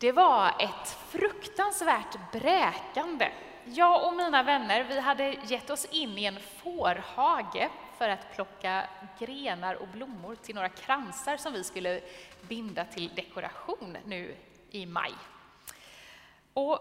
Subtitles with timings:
[0.00, 3.32] Det var ett fruktansvärt bräkande.
[3.64, 8.88] Jag och mina vänner vi hade gett oss in i en fårhage för att plocka
[9.18, 12.00] grenar och blommor till några kransar som vi skulle
[12.48, 14.36] binda till dekoration nu
[14.70, 15.12] i maj.
[16.52, 16.78] Och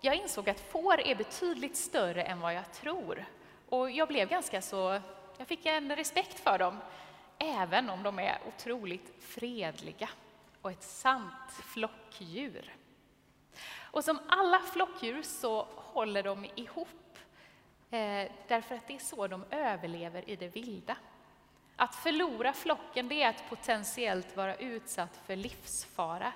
[0.00, 3.24] jag insåg att får är betydligt större än vad jag tror.
[3.68, 5.00] Och jag blev ganska så,
[5.38, 6.78] jag fick en respekt för dem,
[7.38, 10.08] även om de är otroligt fredliga
[10.62, 12.74] och ett sant flockdjur.
[13.80, 17.18] Och som alla flockdjur så håller de ihop,
[17.90, 20.96] eh, därför att det är så de överlever i det vilda.
[21.76, 26.32] Att förlora flocken det är att potentiellt vara utsatt för livsfara.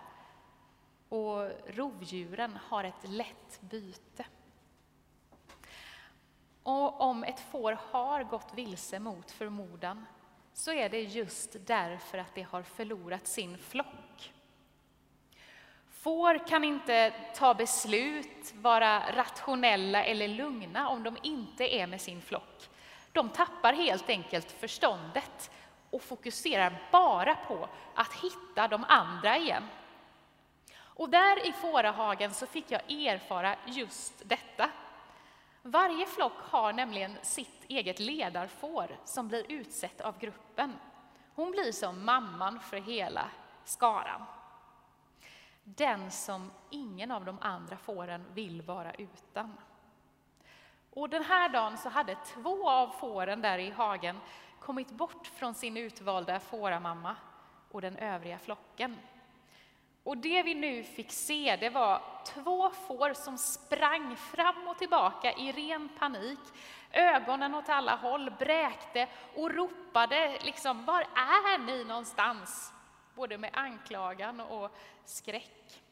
[1.09, 4.25] Och rovdjuren har ett lätt byte.
[6.62, 10.06] Och om ett får har gått vilse mot förmodan
[10.52, 13.86] så är det just därför att det har förlorat sin flock.
[16.04, 22.22] Får kan inte ta beslut, vara rationella eller lugna om de inte är med sin
[22.22, 22.69] flock.
[23.12, 25.50] De tappar helt enkelt förståndet
[25.91, 29.62] och fokuserar bara på att hitta de andra igen.
[30.77, 34.70] Och där i fårahagen så fick jag erfara just detta.
[35.62, 40.72] Varje flock har nämligen sitt eget ledarfår som blir utsett av gruppen.
[41.34, 43.30] Hon blir som mamman för hela
[43.64, 44.24] skaran.
[45.65, 49.57] Den som ingen av de andra fåren vill vara utan.
[50.91, 54.20] Och den här dagen så hade två av fåren där i hagen
[54.61, 57.17] kommit bort från sin utvalda fåramamma
[57.70, 58.97] och den övriga flocken.
[60.03, 65.33] Och det vi nu fick se, det var två får som sprang fram och tillbaka
[65.33, 66.39] i ren panik,
[66.91, 72.73] ögonen åt alla håll, bräkte och ropade liksom, var är ni någonstans?
[73.15, 74.70] Både med anklagan och
[75.05, 75.83] skräck.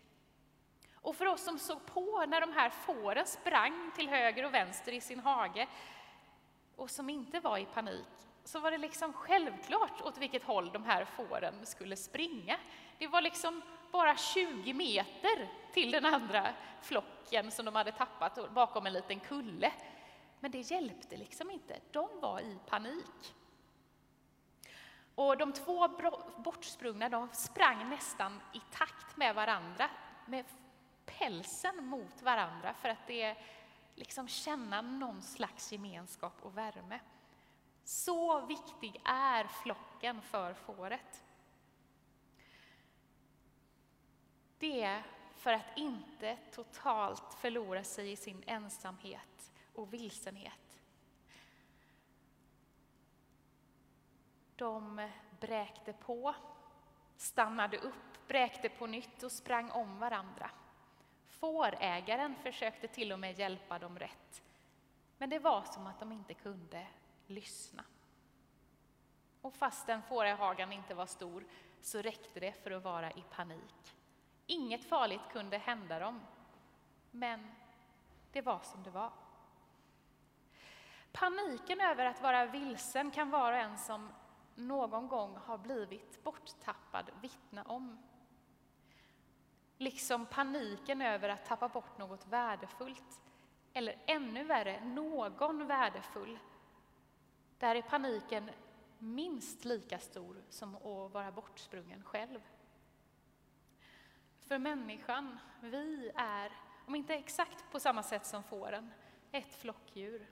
[0.94, 4.92] Och för oss som såg på när de här fåren sprang till höger och vänster
[4.92, 5.68] i sin hage
[6.76, 8.06] och som inte var i panik,
[8.44, 12.56] så var det liksom självklart åt vilket håll de här fåren skulle springa.
[12.98, 13.62] Det var liksom
[13.92, 19.72] bara 20 meter till den andra flocken som de hade tappat bakom en liten kulle.
[20.40, 23.34] Men det hjälpte liksom inte, de var i panik.
[25.14, 25.88] Och de två
[26.36, 29.90] bortsprungna de sprang nästan i takt med varandra,
[30.26, 30.44] med
[31.04, 33.36] pälsen mot varandra för att det
[33.94, 37.00] liksom känna någon slags gemenskap och värme.
[37.84, 41.24] Så viktig är flocken för fåret.
[44.58, 45.02] Det är
[45.36, 50.71] för att inte totalt förlora sig i sin ensamhet och vilsenhet.
[54.62, 55.08] De
[55.40, 56.34] bräkte på,
[57.16, 60.50] stannade upp, bräkte på nytt och sprang om varandra.
[61.28, 64.42] Fårägaren försökte till och med hjälpa dem rätt,
[65.18, 66.86] men det var som att de inte kunde
[67.26, 67.84] lyssna.
[69.40, 71.44] Och fastän fårahagen inte var stor
[71.80, 73.96] så räckte det för att vara i panik.
[74.46, 76.20] Inget farligt kunde hända dem,
[77.10, 77.54] men
[78.32, 79.12] det var som det var.
[81.12, 84.12] Paniken över att vara vilsen kan var och en som
[84.54, 87.98] någon gång har blivit borttappad vittna om.
[89.78, 93.20] Liksom paniken över att tappa bort något värdefullt,
[93.72, 96.38] eller ännu värre, någon värdefull.
[97.58, 98.50] Där är paniken
[98.98, 102.40] minst lika stor som att vara bortsprungen själv.
[104.38, 106.52] För människan, vi är,
[106.86, 108.92] om inte exakt på samma sätt som fåren,
[109.32, 110.26] ett flockdjur.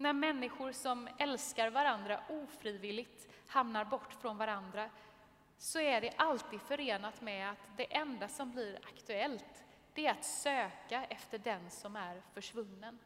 [0.00, 4.90] När människor som älskar varandra ofrivilligt hamnar bort från varandra
[5.56, 9.64] så är det alltid förenat med att det enda som blir aktuellt
[9.94, 12.98] det är att söka efter den som är försvunnen.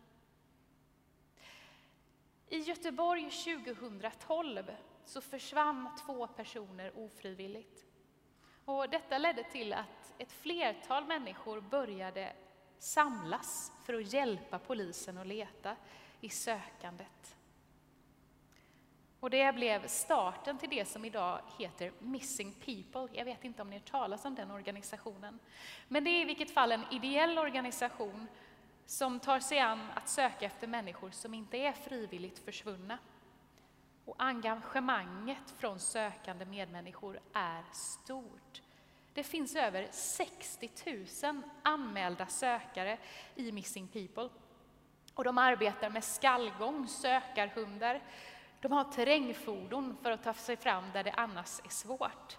[2.49, 4.71] I Göteborg 2012
[5.05, 7.87] så försvann två personer ofrivilligt.
[8.65, 12.33] Och detta ledde till att ett flertal människor började
[12.79, 15.77] samlas för att hjälpa polisen att leta
[16.23, 17.37] i sökandet.
[19.21, 23.09] Och det blev starten till det som idag heter Missing People.
[23.19, 25.39] Jag vet inte om ni har talat om den organisationen.
[25.89, 28.27] Men det är i vilket fall en ideell organisation
[28.87, 32.99] som tar sig an att söka efter människor som inte är frivilligt försvunna.
[34.05, 38.63] Och engagemanget från sökande medmänniskor är stort.
[39.15, 40.71] Det finns över 60
[41.25, 42.99] 000 anmälda sökare
[43.35, 44.29] i Missing People.
[45.15, 48.03] Och de arbetar med skallgång, sökarhundar.
[48.61, 52.39] De har terrängfordon för att ta sig fram där det annars är svårt.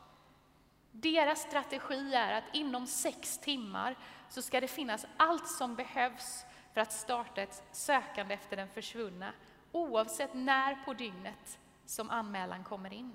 [0.91, 3.95] Deras strategi är att inom sex timmar
[4.29, 9.33] så ska det finnas allt som behövs för att starta ett sökande efter den försvunna,
[9.71, 13.13] oavsett när på dygnet som anmälan kommer in.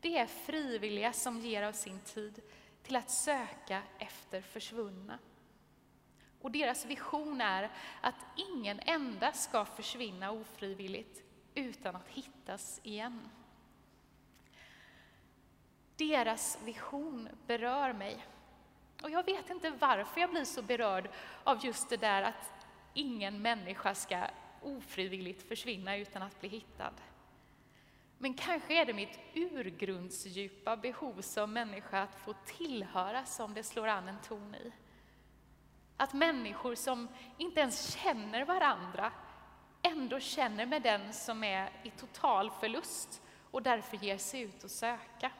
[0.00, 2.40] Det är frivilliga som ger av sin tid
[2.82, 5.18] till att söka efter försvunna.
[6.40, 7.70] Och deras vision är
[8.00, 11.22] att ingen enda ska försvinna ofrivilligt
[11.54, 13.28] utan att hittas igen.
[15.96, 18.26] Deras vision berör mig.
[19.02, 21.10] Och jag vet inte varför jag blir så berörd
[21.44, 24.26] av just det där att ingen människa ska
[24.62, 26.92] ofrivilligt försvinna utan att bli hittad.
[28.18, 33.86] Men kanske är det mitt urgrundsdjupa behov som människa att få tillhöra som det slår
[33.86, 34.72] an en ton i.
[36.00, 37.08] Att människor som
[37.38, 39.12] inte ens känner varandra
[39.82, 44.70] ändå känner med den som är i total förlust och därför ger sig ut och
[44.70, 45.30] söka.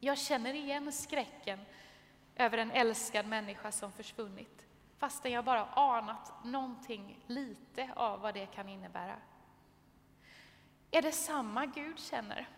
[0.00, 1.60] Jag känner igen skräcken
[2.36, 4.68] över en älskad människa som försvunnit
[4.98, 9.16] fastän jag bara anat någonting lite av vad det kan innebära.
[10.90, 12.48] Är det samma Gud känner?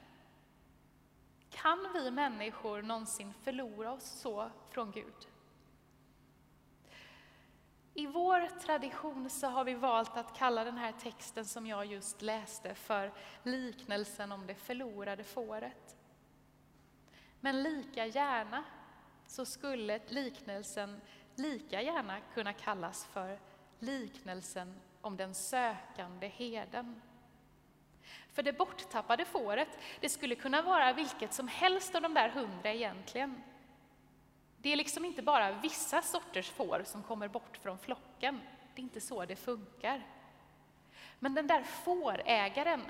[1.51, 5.29] Kan vi människor någonsin förlora oss så från Gud?
[7.95, 12.23] I vår tradition så har vi valt att kalla den här texten som jag just
[12.23, 15.97] läste för liknelsen om det förlorade fåret.
[17.41, 18.65] Men lika gärna
[19.27, 21.01] så skulle liknelsen
[21.35, 23.39] lika gärna kunna kallas för
[23.79, 27.03] liknelsen om den sökande heden.
[28.33, 29.69] För det borttappade fåret,
[30.01, 33.43] det skulle kunna vara vilket som helst av de där hundra egentligen.
[34.63, 38.41] Det är liksom inte bara vissa sorters får som kommer bort från flocken.
[38.75, 40.07] Det är inte så det funkar.
[41.19, 42.83] Men den där fårägaren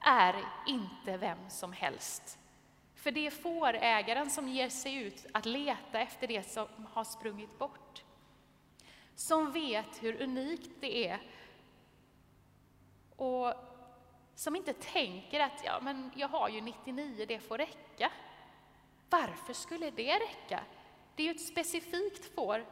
[0.00, 2.38] är inte vem som helst.
[2.94, 7.58] För det är fårägaren som ger sig ut att leta efter det som har sprungit
[7.58, 8.04] bort.
[9.14, 11.20] Som vet hur unikt det är
[13.16, 13.54] och
[14.34, 18.12] som inte tänker att ja, men jag har ju 99, det får räcka.
[19.10, 20.60] Varför skulle det räcka?
[21.14, 22.66] Det är ju ett specifikt får,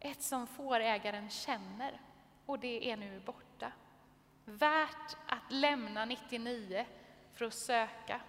[0.00, 2.00] ett som fårägaren känner
[2.46, 3.72] och det är nu borta.
[4.44, 6.86] Värt att lämna 99
[7.32, 8.20] för att söka.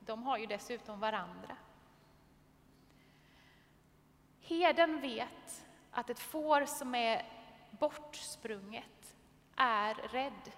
[0.00, 1.56] De har ju dessutom varandra.
[4.40, 7.26] Heden vet att ett får som är
[7.70, 9.16] bortsprunget
[9.56, 10.52] är rädd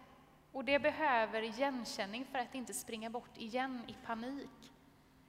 [0.53, 4.73] och det behöver igenkänning för att inte springa bort igen i panik.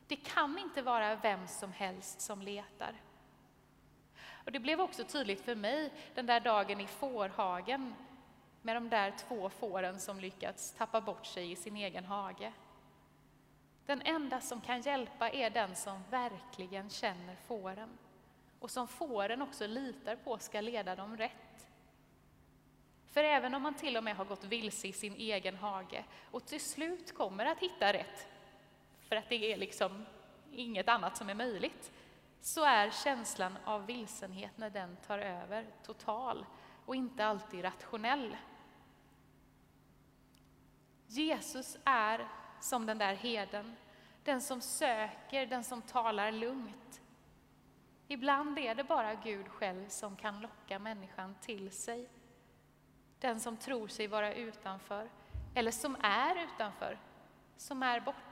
[0.10, 2.94] Det kan inte vara vem som helst som letar.
[4.46, 7.96] Och det blev också tydligt för mig den där dagen i fårhagen
[8.62, 12.54] med de där två fåren som lyckats tappa bort sig i sin egen hage.
[13.86, 17.90] Den enda som kan hjälpa är den som verkligen känner fåren
[18.60, 21.68] och som fåren också litar på ska leda dem rätt.
[23.12, 26.46] För även om man till och med har gått vilse i sin egen hage och
[26.46, 28.28] till slut kommer att hitta rätt,
[29.10, 30.06] för att det är liksom
[30.52, 31.92] inget annat som är möjligt,
[32.42, 36.46] så är känslan av vilsenhet när den tar över total
[36.86, 38.38] och inte alltid rationell.
[41.08, 42.28] Jesus är
[42.60, 43.76] som den där heden,
[44.24, 47.02] den som söker, den som talar lugnt.
[48.08, 52.10] Ibland är det bara Gud själv som kan locka människan till sig.
[53.20, 55.10] Den som tror sig vara utanför,
[55.56, 57.00] eller som är utanför,
[57.58, 58.29] som är borta.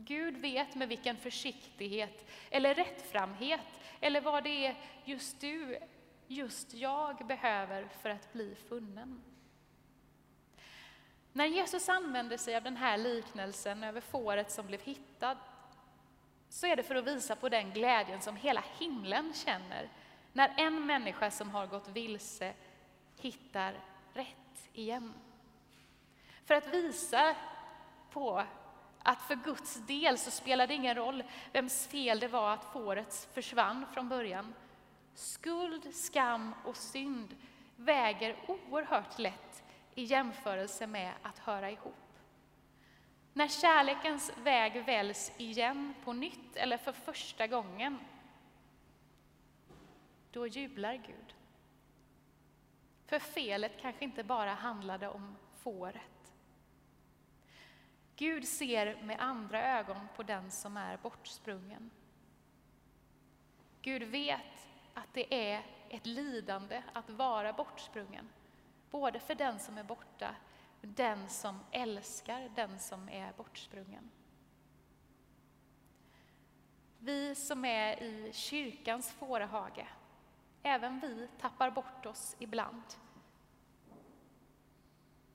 [0.00, 3.60] Gud vet med vilken försiktighet eller rättframhet
[4.00, 5.78] eller vad det är just du,
[6.26, 9.22] just jag behöver för att bli funnen.
[11.32, 15.38] När Jesus använder sig av den här liknelsen över fåret som blev hittat
[16.48, 19.88] så är det för att visa på den glädjen som hela himlen känner
[20.32, 22.54] när en människa som har gått vilse
[23.20, 23.74] hittar
[24.12, 25.14] rätt igen.
[26.44, 27.36] För att visa
[28.10, 28.44] på
[29.08, 31.22] att för Guds del så spelar det ingen roll
[31.52, 34.54] vems fel det var att fåret försvann från början.
[35.14, 37.36] Skuld, skam och synd
[37.76, 42.18] väger oerhört lätt i jämförelse med att höra ihop.
[43.32, 47.98] När kärlekens väg väljs igen på nytt eller för första gången,
[50.30, 51.34] då jublar Gud.
[53.06, 56.17] För felet kanske inte bara handlade om fåret.
[58.18, 61.90] Gud ser med andra ögon på den som är bortsprungen.
[63.82, 68.28] Gud vet att det är ett lidande att vara bortsprungen,
[68.90, 70.34] både för den som är borta
[70.80, 74.10] och den som älskar den som är bortsprungen.
[76.98, 79.86] Vi som är i kyrkans fårahage,
[80.62, 82.82] även vi tappar bort oss ibland.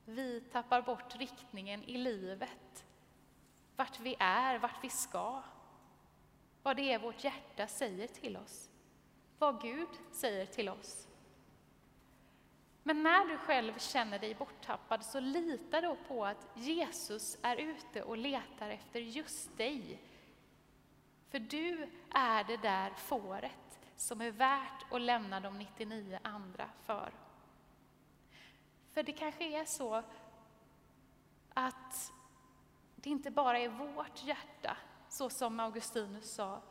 [0.06, 2.86] Vi tappar bort riktningen i livet,
[3.76, 5.44] vart vi är, vart vi ska,
[6.64, 8.70] vad det är vårt hjärta säger till oss,
[9.40, 11.08] vad Gud säger till oss.
[12.84, 18.04] Men när du själv känner dig borttappad, så lita då på att Jesus är ute
[18.04, 20.02] och letar efter just dig.
[21.30, 27.12] För du är det där fåret som är värt att lämna de 99 andra för.
[28.94, 30.04] För det kanske är så
[31.54, 32.12] att
[32.96, 34.78] det inte bara är vårt hjärta,
[35.10, 36.62] så som Augustinus sa,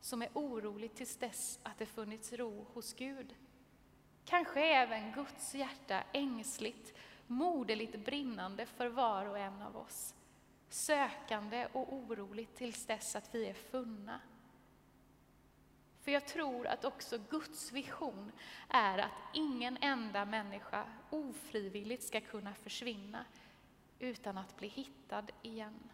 [0.00, 3.34] som är oroligt tills dess att det funnits ro hos Gud.
[4.24, 10.14] Kanske är även Guds hjärta ängsligt, moderligt brinnande för var och en av oss.
[10.68, 14.20] Sökande och oroligt tills dess att vi är funna.
[16.08, 18.32] För jag tror att också Guds vision
[18.68, 23.24] är att ingen enda människa ofrivilligt ska kunna försvinna
[23.98, 25.90] utan att bli hittad igen.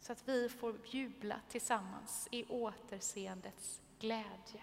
[0.00, 4.62] Så att vi får jubla tillsammans i återseendets glädje.